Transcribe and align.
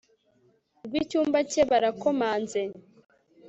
rwicyumba 0.85 1.39
cye 1.51 1.61
barakomanze 1.69 2.61